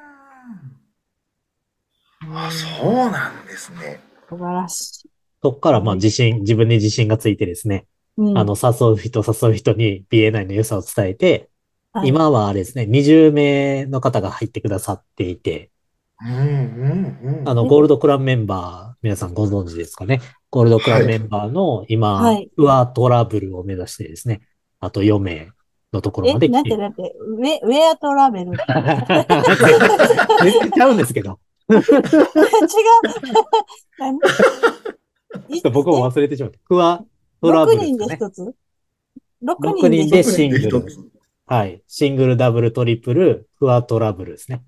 [2.35, 4.01] あ、そうなんですね。
[4.29, 5.11] 素晴らしい。
[5.43, 11.51] そこから、まあ、自信、自分に自信がついてですね、うんあの、誘う人、誘う人に BA9 の良さを伝えて、
[11.93, 15.71] はい今はあれですね、20名の方が入ってくださっていて、
[16.23, 17.49] うんうんうん。
[17.49, 20.21] あの、ゴールドクランメンバー、皆さんご存知ですかね？
[20.51, 22.51] ゴールドクランメンバーの今、はい
[22.95, 24.43] トラブルを目指してですね、
[24.81, 25.51] あと4名
[25.93, 26.77] のところえ、までなんて、来て。
[26.79, 28.53] なんて、ウェ、ウェアトラベル？
[28.53, 28.57] 違う。
[30.43, 31.39] 全然ちゃうんですけど、
[33.99, 34.19] 何
[35.73, 36.59] 僕も忘れてしまった。
[36.65, 37.05] フア
[37.41, 38.27] トラブ6人ルですかね。
[38.27, 38.55] で一つ ?6
[39.43, 40.23] 6人人で。
[40.25, 40.85] シングル。
[41.47, 41.83] はい。
[41.87, 44.63] シングル、ダブル、トリプル、フアトラブルですね。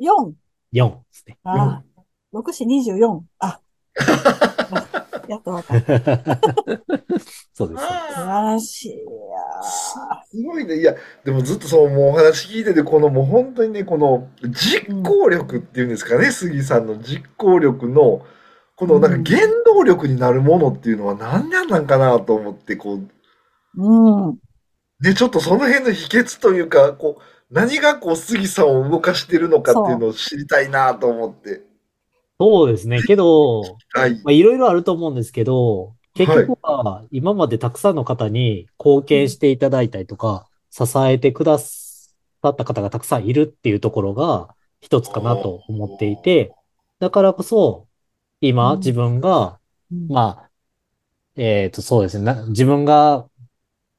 [0.00, 0.32] 4。
[0.72, 1.38] 4ですね。
[1.44, 1.93] ああ、
[2.34, 2.66] 6、4、
[2.98, 3.20] 24。
[3.38, 3.60] あ、
[5.28, 6.00] やっとわかった。
[7.54, 7.84] そうです。
[7.84, 8.96] 素晴らしいや
[10.28, 10.80] すごいね。
[10.80, 18.26] いや、でもずっとそう、もうお話聞いてて、このもう本当にね、この実行力っていうんですかね、杉さんの実行力の、
[18.74, 23.08] このなんか原動力になるものっていうのは何なんかなと思って、こう、
[23.76, 24.38] うん。
[25.00, 27.22] で、ちょっとその辺の秘訣というか、こう、
[27.54, 31.62] 何がこう、杉さんを動かしてるのかっていうのを知りたいなと思って。
[32.44, 33.02] そうですね。
[33.02, 33.62] けど、
[33.94, 34.14] はい。
[34.16, 42.10] まあ、いろいろあると思うんですけど、結局は今までたくさんの方に貢献していただいたりとか、支えてくださ
[42.48, 46.52] った方がたくさんいるっていうところが一つかなと思っていて、
[46.98, 47.88] だからこそ、
[48.42, 49.58] 今うん自分が、
[49.90, 50.50] うんまあ、
[51.36, 52.24] えっと、そうですね。
[52.26, 53.26] な自分が、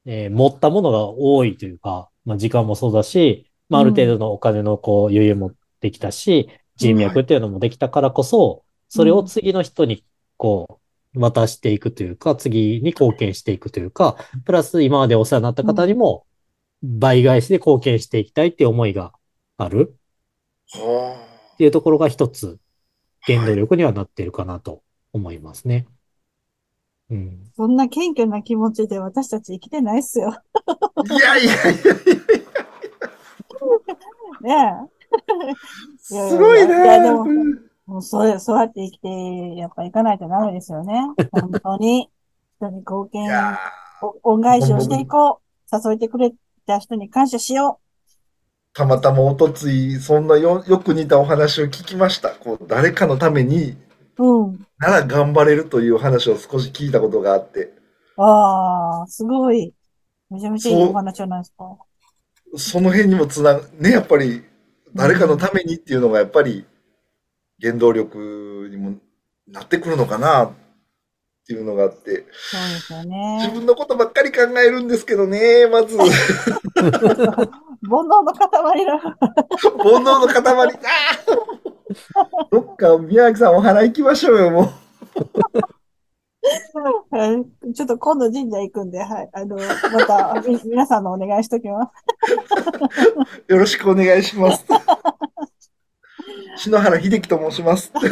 [0.04, 10.04] えー持ったものが多いというか、まあ、時間もそうだし、まあ、ある程度のお金のこう余裕もできたし、人脈っていうのもできたからこそ、それを次の人に
[10.36, 10.80] こ
[11.14, 16.26] う、渡していくというか、次に貢献していくというか、プラス今までお世話になった方にも、
[16.82, 19.12] 倍返しで貢献していきたいっていう思いが
[19.56, 19.96] ある
[20.72, 21.16] は
[21.54, 22.58] っていうところが一つ、
[23.22, 25.86] 原動力にはなっているかなと思いますね。
[27.10, 27.50] うん。
[27.56, 30.28] そんな謙虚な気持ちで私たち生きてないっすよ。
[30.30, 30.42] あ。
[31.08, 31.76] いやいやいやい
[34.42, 34.95] ねえ。
[36.10, 37.10] や、 すごいいやい
[37.86, 39.08] もうそうや、そうやって生きて、
[39.56, 41.00] やっぱ行かないとダメですよね。
[41.30, 42.10] 本当に。
[42.56, 43.30] 人に貢献、
[44.22, 45.76] 恩返しをしていこう。
[45.88, 46.32] 誘えてくれ
[46.66, 52.30] た人に感謝しよーたまたまおとつい、そんなよよく似たお話を聞きました。
[52.30, 53.76] こう誰かのために
[54.18, 54.24] う。
[54.24, 54.66] うん。
[54.78, 57.72] なら頑張れるという話を少し聞いたことがあって、
[58.16, 59.72] ああ、すごい。
[60.30, 61.76] めちゃめちゃいいお話じゃないですか。
[62.56, 64.42] その辺にもつなが、ね、やっぱり
[64.94, 66.64] 誰かのためにっていうのがやっぱり
[67.60, 68.94] 原動力にも
[69.48, 70.52] なってくるのかなっ
[71.46, 73.04] ていうのがあって、そうですよ
[73.36, 73.48] 自ね。
[73.52, 76.08] 分のことばっかり考えるんですけどね、まず、煩
[77.88, 79.18] 煩悩の塊だ。
[79.78, 80.44] 悩の塊。
[82.14, 84.64] あーどっか宮城さんお花行きましょうよ、もう。
[87.16, 89.28] はいちょっと今度神社行くんで、はい。
[89.34, 91.92] あの、また、み 皆さんのお願いしときます。
[93.48, 94.64] よろしくお願いします。
[96.56, 97.92] 篠原秀樹と申します。
[98.00, 98.10] はい。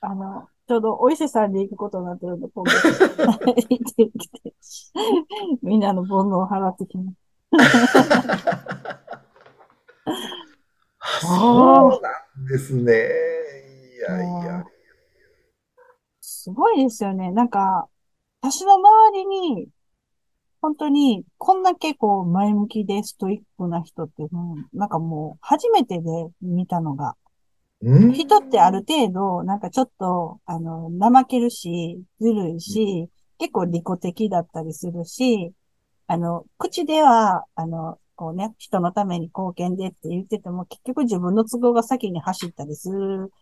[0.00, 4.52] あの、ちょうどお伊勢さんに行くことになってるんで、今度、行ってきて、
[5.62, 7.18] みんなの煩悩を払ってきます。
[11.24, 12.10] そうな
[12.42, 13.08] んですね。
[13.96, 14.66] いやいや。
[16.38, 17.32] すごいですよね。
[17.32, 17.88] なんか、
[18.40, 19.68] 私の周りに、
[20.60, 27.16] 本当に、こんだけこう、前向きでストイックな人って、うんなんかもう、初めてで見たのが、
[27.82, 28.12] うん。
[28.12, 35.52] 人ってある程度、なんかちょっと、あの、怠けるし、ずるいし、結構利己的だったりするし、
[36.06, 43.32] あの、口では、あの、こうね、人のために貢献でって言ってても、結局自分の都合が先に走ったりする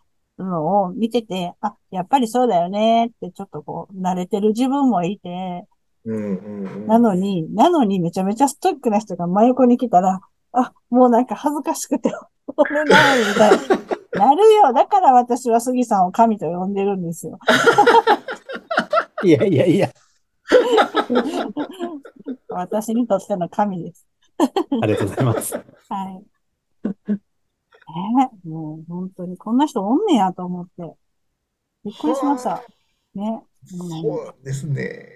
[0.43, 5.65] のを見てて、あ、やっぱりそうだよねってちょっとこう、慣れてる自分もいて、
[6.05, 10.21] うんうんうんなのに、なのにめちゃめちゃストイックな人が真横に来たら、
[10.53, 12.13] あ、もうなんか恥ずかしくて、
[12.55, 13.57] 俺ないみたいな。
[14.27, 14.73] なるよ。
[14.73, 17.37] だから私は杉さんを神と呼んでるんですよ。
[19.23, 19.89] いやいやいや、
[22.49, 24.07] 私にとっての神です。
[24.81, 25.55] ありがとうございます。
[25.55, 25.61] は
[26.11, 26.23] い。
[27.97, 30.95] えーもう本当にこんな人おんねやと思って。
[31.85, 32.63] びっくりしました。
[33.15, 33.43] ね。
[33.65, 35.09] そうですね。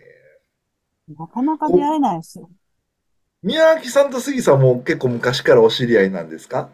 [1.07, 2.49] うんなかなか出会えないですよ。
[3.43, 6.69] 宮脇さんと杉さんも結構昔からお知り合いなんですか？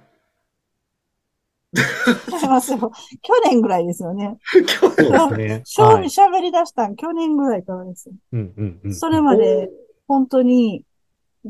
[1.74, 2.78] 違いますよ。
[3.22, 4.38] 去年ぐらいですよね。
[4.54, 5.62] 今日そうですね。
[5.66, 6.06] 正はい。
[6.06, 8.16] 味喋り出したん去年ぐらいからですよ。
[8.34, 8.96] うんうんうん。
[8.96, 9.70] それまで、
[10.08, 10.84] 本当に、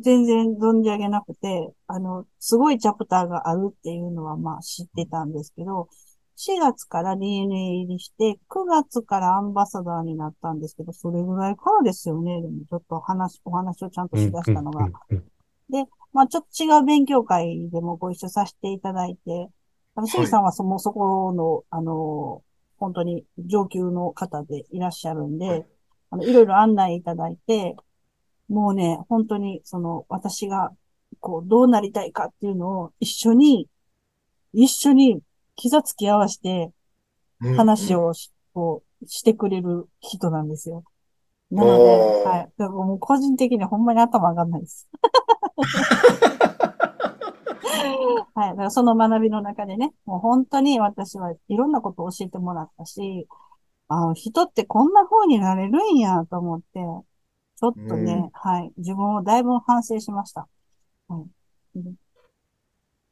[0.01, 5.89] 全然存じ上げなくて、あの、すごいチャプターがあるっていうのはまあ知ってたんですけど、
[6.36, 12.41] 4月から DNA 入りして、9月からアンバサダーになったんですけど、それぐらいからですよね。
[12.41, 14.81] でもちょっと話、お話をちゃんとしだしたのが。
[14.81, 15.23] うんうんうん
[16.13, 19.49] まあちょっと違う勉強会でもご一緒させていただいて、
[19.93, 22.43] あの、杉さんはそもそこの、あの、
[22.77, 25.67] 本当に上級の方でいらっしゃるんで、
[26.10, 27.75] あの、いろいろ案内いただいて、
[28.49, 30.71] もうね、本当に、その、私が、
[31.19, 33.67] こう、どうなりたいかっていうのを一緒に、
[34.53, 35.21] 一緒に
[35.55, 36.71] 膝つき合わせて
[37.55, 40.83] 話をし、こう、してくれる人なんですよ。
[41.51, 41.83] なので、
[42.25, 42.51] はい。
[42.57, 44.88] だからもう個人的にほんまに頭上がんないです。
[48.36, 48.49] はい。
[48.49, 53.27] だからその学びの中でね、もう本当に私はいろんなことを教えてもらったし、
[53.88, 56.79] あ人ってこんな風になれるんやと思って、
[57.60, 58.72] ちょっとね、うんはい。
[58.78, 60.48] 自分をだいぶ反省しました。
[61.08, 61.20] は
[61.76, 61.80] い。
[61.80, 61.96] うん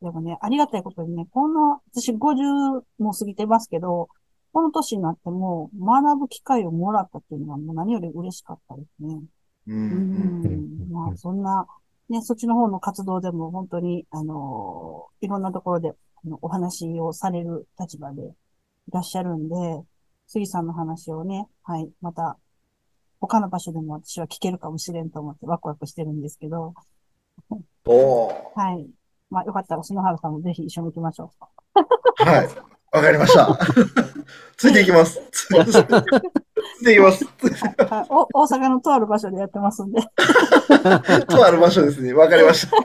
[0.02, 4.10] でもね、ありがたいことにね、この、私50も過ぎてますけど、
[4.54, 9.20] この年になっても学ぶ機会をもらったっていうのはもう何より嬉しかったですね。
[9.68, 10.92] うんううんん。
[10.92, 11.66] まあ、そんな、
[12.10, 15.94] ね、そっちの方の活動でも本当に、あのいろんなところで
[16.42, 18.28] お話をされる立場でい
[18.92, 19.56] らっしゃるんで、
[20.28, 22.38] 杉さんの話をね、はい、また、
[23.28, 26.74] 他の場所でも私は聞けるかもしれんと思ってワクワクしてるんですけど、
[27.86, 28.88] おーはい。
[29.30, 31.32] まあ、よかったら篠原さんもぜひ一緒に行きましょ
[32.18, 32.48] はい。
[32.96, 33.58] わかりました。
[34.56, 35.22] ついていきます。
[35.32, 35.64] つい
[36.86, 37.26] ていきます。
[38.10, 40.02] お大阪のとある場所でやってますんで。
[41.28, 42.14] とある場所ですね。
[42.14, 42.78] わかりました。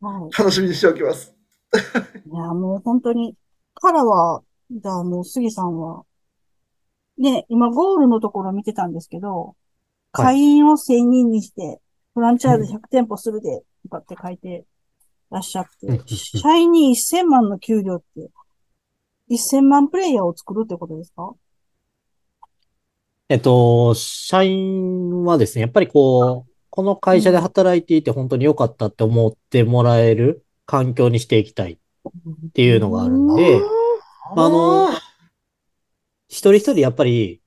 [0.00, 0.38] はい。
[0.38, 1.32] 楽しみにしておきます。
[2.26, 3.36] いや、もう本当に、
[3.74, 6.02] 彼は、じゃあもう杉さんは、
[7.18, 9.56] ね、今ゴールのところ見てたんですけど、
[10.12, 10.24] はい。
[10.24, 11.80] 会員を1000人にして、
[12.14, 14.64] フランチャイズ100店舗するで、とかって書いて
[15.30, 18.30] らっしゃって、 社員に1000万の給料って、
[19.30, 21.34] 1000万プレイヤーを作るってことですか？
[23.28, 31.76] えっと、社員はですね、やっぱりこう、この会社で働いていて本当に良かったって思ってもらえる環境にしていきたいっ
[32.52, 33.60] ていうのがあるんで、
[34.36, 34.88] まああの
[36.28, 37.40] 一人一人やっぱり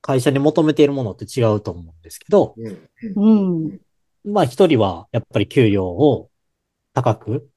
[0.00, 3.80] 会社に求めているものって違うと思うんですけど、うんうん。
[4.24, 6.30] まあ一人はやっぱり給料を
[6.94, 7.50] 高く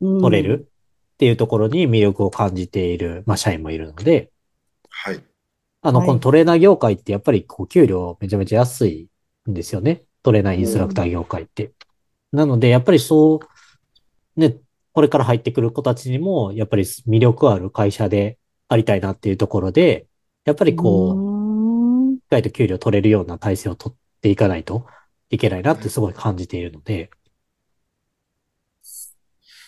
[0.00, 0.70] うん取れる
[1.14, 4.30] っていうところに魅力を感じている、まあ社員もいるので、
[4.90, 5.24] はい。
[5.82, 9.08] あの、はいこのトレーナー業界ってやっぱりこう給料めちゃめちゃ安い
[9.48, 10.04] んですよね。
[10.22, 11.72] トレーナーインストラクター業界って。
[12.32, 13.40] なので、やっぱりそ
[14.36, 14.56] う、ね、
[14.92, 20.06] これから入ってくる子たちにも、やっぱり魅力ある会社でありたいなっていうところで、
[20.46, 24.86] やっぱりこう、しっかりと給料取れるような体制を取っていかないと
[25.28, 27.10] いけないなってすごい感じているので、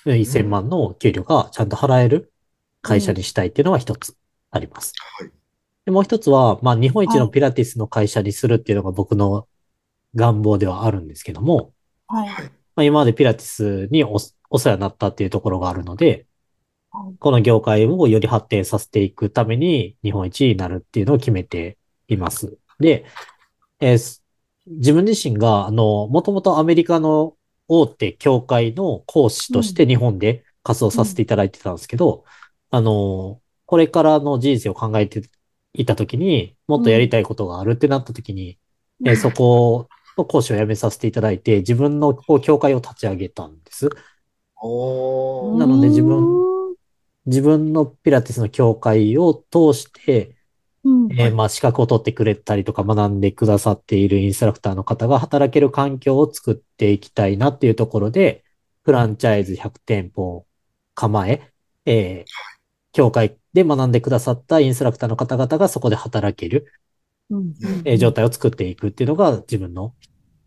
[0.05, 2.33] で1000万の給料がちゃんと払える
[2.81, 4.17] 会社にしたいっていうのが一つ
[4.53, 4.95] あります。
[5.19, 5.31] はい。
[5.85, 9.49] でもう一つは、まあ日本一はいのピラティスの会社にするっていうのが僕の
[10.15, 11.73] 願望ではあるんですけども、
[12.07, 12.29] はい。
[12.29, 12.45] はい。
[12.45, 14.19] まあ、今までピラティスにお
[14.51, 16.27] お世話になったっていうところがあるのではい、
[16.91, 22.59] この業界をより発展させていくために日本一になるっていうのを決めています。
[22.81, 23.05] で、
[23.81, 24.25] えーす
[24.67, 27.37] 自分自身が、あの、もともとアメリカの
[27.69, 32.25] 大手協会の講師として日本で活動させていただいてたんですけど、
[32.71, 35.23] あの、これからの人生を考えて
[35.73, 38.59] いたときに、もっとやりたいことがあるってなったときに、
[39.07, 43.89] えーそこの講師を辞めさせていただいて、自分のこう協会を立ち上げたんです。
[45.51, 46.49] なので自分
[47.29, 50.37] 自分のピラティスの協会を通して、
[50.85, 51.13] うん。
[51.13, 58.45] えーまあ資格を取ってくれたりとか学んでくださっているインストラクターの方が働ける環境を作っていきたいなっていうところで、
[58.85, 60.47] フランチャイズ100店舗を
[60.95, 61.53] 構え、
[61.87, 62.31] えー
[62.93, 66.73] 協会で学んでくださったインストラクターの方々がそこで働ける、
[67.31, 69.95] うんえー状態を作っていくっていうのが自分の、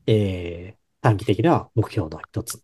[0.08, 2.64] えー短期的な目標の一つ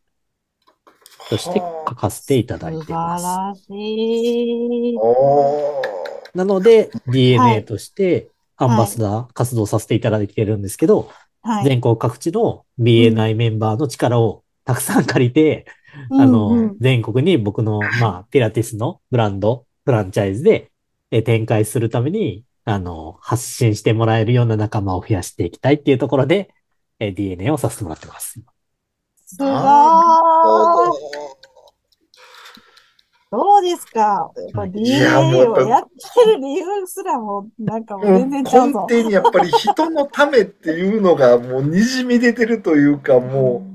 [1.29, 3.25] として書かせていただい素晴ています。
[3.25, 4.97] らしい。
[6.33, 11.09] なので、は DNA いとしてアンバサダー活動させていただいているんですけど、
[11.41, 11.65] はい。
[11.65, 15.65] 全国各地の BNI メンバーの力をたくさん借りて、
[16.11, 20.71] あの、うんうん全国に僕の、まあ、ピラティスのブランド、フランチャイズで、
[21.09, 26.53] え展開するために、あの、発信してもらえるような仲間を増やしていきたいっていうところで、
[26.99, 28.41] え DNA をさせてもらってます。
[29.27, 29.49] すごい。
[33.29, 33.99] どうですか？
[33.99, 34.71] やっぱを
[35.67, 38.87] やってる理由すらも、なんかもう全然ちゃう根ぞ。
[38.89, 43.67] 底にやっぱり人のためっていうのがもう滲み出てるというか、も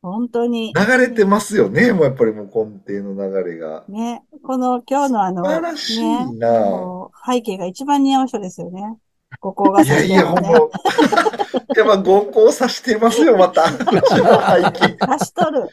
[0.00, 0.78] 本当にう。
[0.78, 1.92] 流れてますよね。
[1.92, 2.52] もうやっぱりもう根
[2.86, 3.84] 底の流れが。
[3.88, 8.96] ね、この今日のあの、素晴らしいね、なもう背景が一番似合う人ですよね。
[9.40, 10.40] ここがいやいや、もう、
[11.78, 13.64] やっぱ合コンさしてますよ、また。
[13.64, 14.96] うちの背景。
[14.96, 15.68] 貸しとる。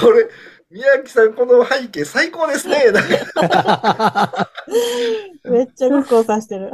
[0.00, 0.28] これ、
[0.70, 2.84] 宮城さん、この背景最高ですね。
[5.44, 6.72] めっちゃごっこをさしてる。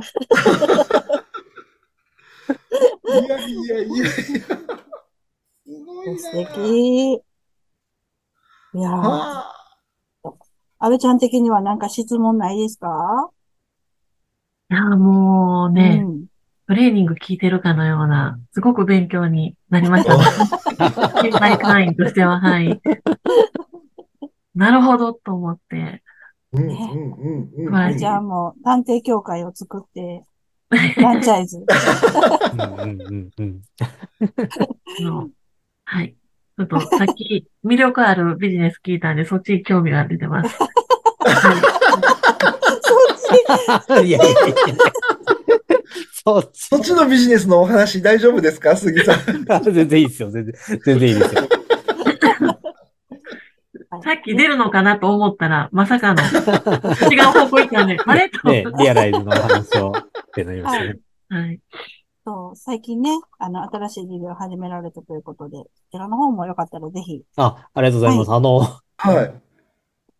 [3.06, 4.06] いやいやいやいや。
[4.06, 4.24] す
[5.86, 6.18] ごいな。
[6.18, 7.14] 素敵。
[8.76, 9.50] いやー、はあ
[10.80, 13.30] 安倍ちゃん的にはなんか質問ないですか？
[13.30, 13.33] い
[14.74, 16.26] や、もうね、うん。
[16.66, 20.24] トレーニング聞いてるかのような、すごく勉強になりましたね。
[21.22, 22.80] 先輩会員としては、はい。
[24.54, 26.02] なるほど、と思って。
[26.52, 27.72] うんうんうんうん。
[27.72, 30.22] はい安倍ちゃんも探偵協会を作って、
[30.94, 31.64] フランチャイズ。
[35.86, 36.14] はい。
[36.56, 40.56] ちょっとさっき魅力あるビジネス聞いたんで、そっちに興味が出てます。
[40.62, 40.68] はい
[41.24, 43.03] そっち、
[43.34, 43.38] い
[43.88, 44.24] やいやいやいや。
[46.24, 49.46] そっちそっちのビジネスのお話大丈夫ですか杉さん？
[49.72, 50.30] 全然いいですよ。
[50.30, 51.42] 全然、全然いいですよ。
[54.02, 56.26] さっき出るのかなと思ったら、まさかの違
[57.20, 58.48] う方向行ったんで、 あれと。
[58.48, 59.92] ね、リアライズのお話をっ
[60.34, 60.98] てなりましたね。
[61.28, 61.60] はい。
[62.26, 67.22] そう、最近ね、あの、新しい事業を始められたということで、こちらの方もよかったらぜひ。
[67.36, 68.32] あ、ありがとうございます。
[68.32, 68.58] あの、
[68.96, 69.34] はい。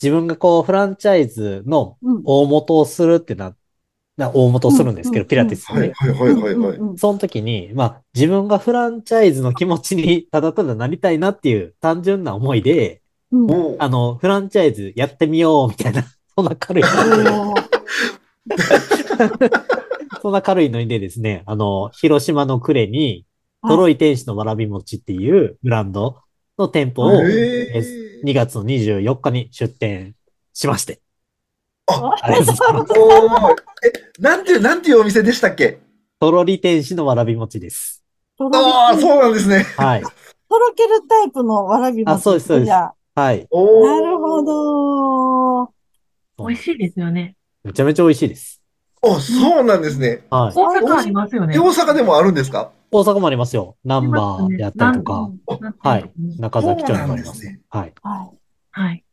[0.03, 2.23] 自分がこう、フランチャイズのうん。
[2.25, 3.55] 大元をするってな、
[4.17, 5.73] な大元をするんですけど、うんピラティスで。
[5.75, 13.03] はいはいはいはいその時に、まあ、自分がフランチャイズの気持ちにただただなりたいなっていう単純な思いで、
[13.33, 13.77] うん。
[13.79, 16.05] あの、フランチャイズやってみようみたいな、
[16.37, 16.85] そんな軽い、
[20.23, 23.27] そんな軽いのにでですね、あの、広島の呉に、
[23.67, 26.19] トロイ天使のわらび餅っていうブランド
[26.59, 30.15] の店舗を、へえー2月の24日に出店
[30.55, 31.01] しまして。
[31.87, 33.55] あありがとうございます。
[33.87, 35.79] え、なんていう、なんていうお店でしたっけ？
[36.19, 38.03] とろり天使のわらび餅です。
[38.39, 39.65] とろああ、けそうなんですね。
[39.77, 40.03] はい。
[40.49, 42.11] とろけるタイプのわらび餅。
[42.17, 43.39] あそうですそうですじゃあはい。
[43.41, 45.65] なるほど。
[46.49, 47.37] 美味しいですよね。
[47.63, 48.63] めちゃめちゃ美味しいです。
[49.03, 50.25] あ、そうなんですね。
[50.31, 50.53] はい。
[50.57, 51.53] 大阪ありますよね。
[51.53, 52.73] で大阪でもあるんですか？
[52.95, 53.77] 大阪もありますよ。
[53.85, 55.29] ナンバーやったりとか、
[55.81, 56.13] はい。
[56.39, 57.39] 中そう崎町になもあります。
[57.39, 57.61] んですね。
[57.69, 57.95] はい。
[58.05, 58.39] はい。
[58.71, 59.05] はい。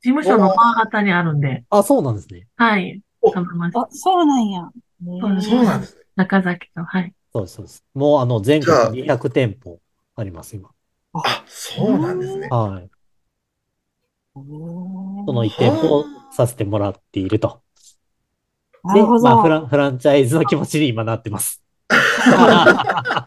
[0.00, 2.46] 事務所の真型にあるんで、あ、そうなんですね。
[2.54, 3.02] はい。
[3.74, 4.62] あ、そうなんや。
[4.62, 4.70] ね
[5.42, 6.02] そうなんですね。
[6.14, 7.12] 中崎と、はい。
[7.32, 7.84] そうです、そうです。
[7.94, 9.80] もうあの、全国じゃあ200店舗
[10.14, 10.70] あります、今。
[11.14, 12.46] あ、そうなんですね。
[12.48, 12.90] はい。
[14.34, 14.44] そ
[15.26, 17.60] その1店舗をさせてもらっていると。
[18.84, 19.24] で、なるほど。
[19.24, 21.60] まあフラン、フランチャイズの気持ちに今なってます。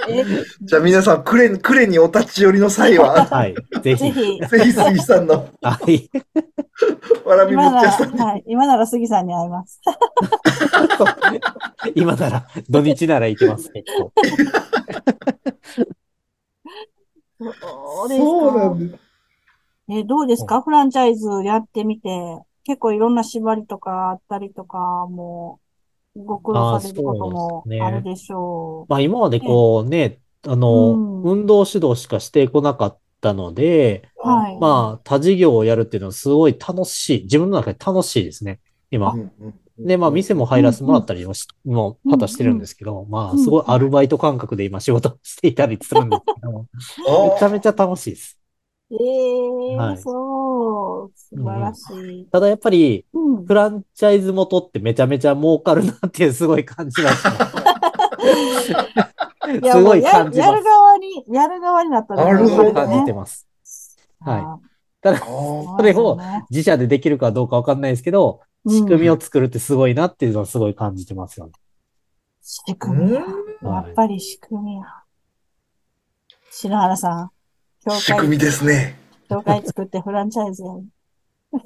[0.09, 0.24] え
[0.61, 3.55] じゃあ皆さん、クレ、クレにお立ち寄りの際は、はい。
[3.82, 3.97] ぜひ。
[3.97, 6.09] ぜひ、ぜひ杉さんのはい。
[7.26, 8.20] わらびも今なら、っちゃさんに。
[8.20, 9.82] はい、今なら杉さんに会います。
[11.95, 14.11] 今なら、土日なら行けます、結構。
[17.39, 18.76] そうですそうなか。
[18.76, 19.03] んです。
[19.89, 20.61] え、どうですか？
[20.61, 22.09] フランチャイズやってみて。
[22.66, 24.78] 結構いろんな縛りとかあったりとか、
[25.09, 25.62] もう、
[26.16, 34.28] ご苦労されることあもそうですねあるでしょまあ今までこうね、あの、うん運動指導しかしてこなかったので、う。
[34.28, 34.59] はい。
[34.59, 37.24] まあ他事業をやるっていうのはすごい楽しい。
[37.24, 38.59] 自分の中で楽しいですね。
[38.91, 39.16] 今
[39.80, 46.68] で、まあ店も入らせてもらったりもし、もう、果してるんですけど、まあすごいアルバイト感覚で今仕事していたりするんですけど、
[47.34, 48.38] めちゃめちゃ楽しいです。
[48.91, 51.11] ええはいそう。
[51.15, 51.81] 素晴らし
[52.21, 52.25] い。
[52.31, 53.45] ただやっぱり、うん。
[53.45, 57.29] フランチャイズ元ってめちゃめちゃ儲かるなっていうすごい感じました。
[59.51, 60.63] いや、すごいもうややる感じます。
[60.63, 63.47] 側に、やる側になったら、なるほど感じてます。
[64.19, 64.59] はいあ
[65.01, 66.17] ただ、あーそれを
[66.49, 71.51] 自社でできるかどうかわかんないですけど、うん仕組みを作るってすごいなっていうのはすごい感じてますよね。
[72.41, 73.21] 仕組みや
[73.81, 74.84] っぱり仕組みや。
[76.49, 77.31] 篠原さん、
[77.86, 77.99] 教ん。
[77.99, 78.97] 仕組会、みですね。
[79.29, 80.84] 教会作ってフランチャイズやる。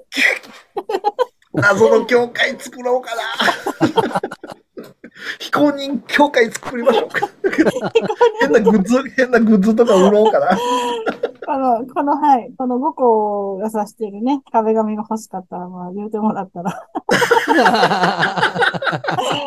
[1.54, 3.22] 謎の教会作ろうかな。
[5.40, 7.28] 非公認教会作りましょうか。
[8.40, 10.58] 変なグッズ、変なグッズとか売ろうかな。
[11.46, 16.88] この、この、はい、この5個が指しているね、壁紙が欲しかったら、まあ、言うてもらったら、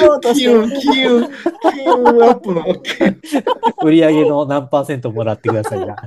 [0.00, 1.24] ろうとしてる金運、。
[1.24, 1.28] ア
[2.32, 2.64] ップの、
[3.82, 5.96] 売り上げの何パーセントもらってくださいな。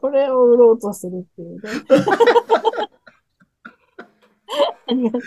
[0.00, 1.60] これを売ろうとするっていうね。
[4.88, 5.20] ありがとう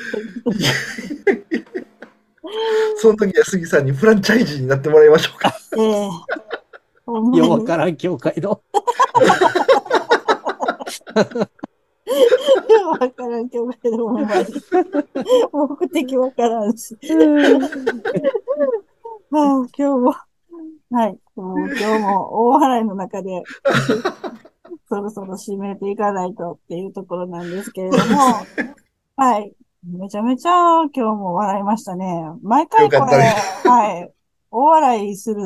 [0.45, 1.85] ございます。
[2.97, 5.53] その時は杉さんにフランチャイズになってもらいましょうか。
[5.77, 6.09] ええ
[7.05, 8.61] ほんまにようわからん教会の。
[12.99, 14.45] わからん、教会でもほんまに。
[15.51, 16.95] 目的わからんし。
[19.31, 20.11] はあ、今日も、
[20.91, 23.43] はい、もう今日も大笑いの中で、
[24.87, 28.45] そろそろ締めていかないとっていうところなんですけれども、
[29.17, 29.53] はい。
[29.83, 32.23] めちゃめちゃ今日も笑いましたね。
[32.41, 33.33] 毎回これ、
[33.69, 34.11] はい。
[34.49, 35.41] 大笑いする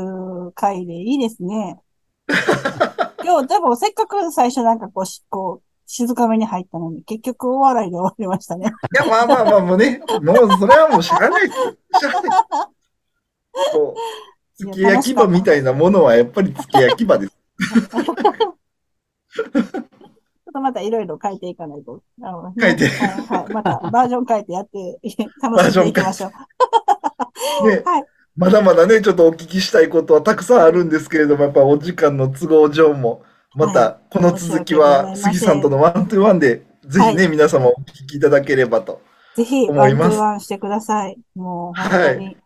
[0.56, 1.80] 回でいいですね。
[3.24, 8.68] 今日、でもせっかく最初なんかこうし、こう、静かめに入ったのに、結局大笑いで終わりましたね。
[8.68, 8.70] い
[9.04, 11.50] や、まあまあまあ、もうね、もうそれはもう知らない。
[11.50, 11.56] 知
[12.04, 12.32] らない。
[13.74, 13.96] こ
[14.60, 17.34] う、付け焼き刃みたいなものはやっぱり付け焼き刃です。
[17.34, 18.14] ちょっ
[20.54, 22.04] とまたいろいろ変えていかないと。
[22.22, 23.54] あの変えてはい、はい。
[23.54, 25.00] またバージョン変えてやって、
[25.42, 26.28] 楽しんでいきましょ
[27.64, 27.68] う。
[27.68, 28.04] ね、はい
[28.38, 33.24] まだまだね、ちょっとお聞きしたいことはたくさんあるんですけれども、やっぱお時間の都合上も、
[33.56, 39.02] まはたこの続きは杉さんとの one to one で、ぜひね、は皆様お聞きいただければと。
[39.36, 41.18] ぜひ、 one to oneンしてください。
[41.36, 42.38] もう、本当に、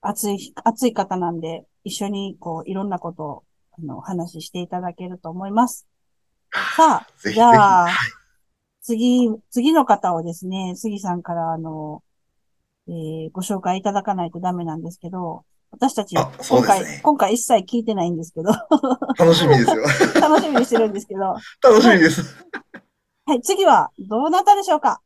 [0.00, 5.86] 熱い、熱い方なんで、一緒に、こう、いろんなことを、あの、お話ししていただけると思います。
[6.76, 7.88] さあ、じゃあ
[8.82, 12.02] 次、次の方をですね、杉さんから、あの、
[12.88, 18.50] えーご紹介いただかないとダメなんですけど、私たち、今ですね回、今回一切聞いてないんですけど、
[19.18, 19.82] 楽しみですよ。
[20.20, 22.22] 楽しみにしてるんですけど、は 楽しみです。
[23.34, 25.00] い、次は、どうなったでしょうか？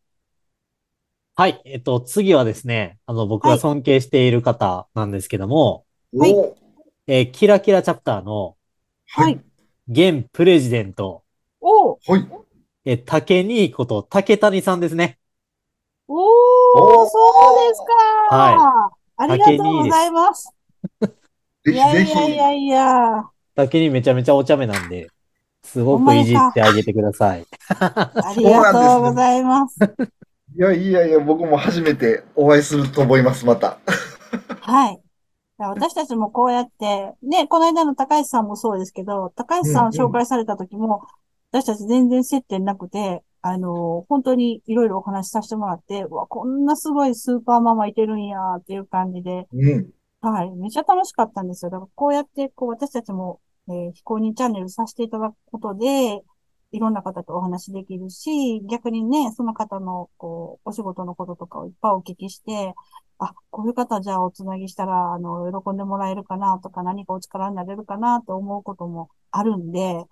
[1.36, 1.62] はい。
[1.64, 5.84] えっと、次はですね、あの、僕が尊敬している方なんですけども、
[6.18, 6.56] はいお
[7.08, 8.56] えーキラキラチャプターの
[9.08, 9.40] はい。
[9.88, 11.22] 現プレジデント、
[11.60, 12.28] おーはい。
[12.84, 15.18] えー竹にこと竹谷さんですね。
[16.08, 16.18] おー、
[16.74, 17.82] おーそうです
[18.30, 20.55] かはありがとうございます。
[21.66, 22.12] ぜいやひぜひ。
[22.12, 25.08] いやいやいや、竹にめちゃめちゃお茶目なんで、
[25.62, 27.44] すごくいじってあげてください。
[27.80, 29.78] ありがとうございます。
[30.56, 33.78] いやいやいや、僕も初めてお会いすると思います、また。
[34.60, 35.00] はい。
[35.58, 41.02] 私たちもこうやって、ね、この間の高橋さんもそうですけど、高橋さんを紹介された時も、
[41.50, 49.90] 私たち全然接点なくて、あの、本当にいろいろお話しさせてもらって、うわ、こんなすごいスーパーママいてるんやっていう感じで、うん。
[50.30, 51.70] はい、めっちゃ楽しかったんですよ。
[51.70, 56.22] だからこうやって、こう私たちも、えー非公認チャンネルさせていただくことで、
[56.72, 62.74] いろんな方とお話できるし、逆にね、その方の、こう、お仕事のこととかをいっぱいお聞きして、
[63.18, 70.04] あ、こういう方じゃあおつなぎしたら、あの、喜んでもらえるかなとか、何かお力になれるかなと思うこともあるんで、いや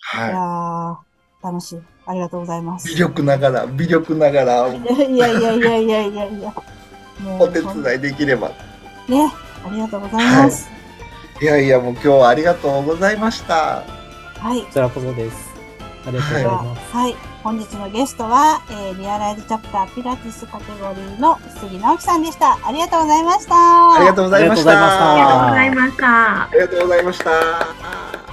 [0.00, 1.80] はー、楽しい。
[2.06, 2.80] ありがとうございまい。
[2.80, 2.88] す。
[2.88, 6.54] 微力ながら、微力ながら、い やいやいやいやいやいやいや。
[7.20, 8.48] もお手伝いできれば。
[9.08, 9.30] ね、
[9.66, 10.70] ありがとうございます。
[11.40, 13.82] いやいや、もう今日はありがとうございました。
[14.38, 14.62] はい。
[14.62, 15.54] こちらこそです。
[16.06, 16.96] ありがとうございます。
[16.96, 17.16] はい。
[17.42, 22.58] 本日のゲストは、えーリアライズチャプターピラティスカテゴリーの杉直樹さんでした。
[22.66, 23.54] ありがとうございました。
[23.94, 26.42] ありがとうございましたありがとうございました。
[26.42, 28.25] ありがとうございました。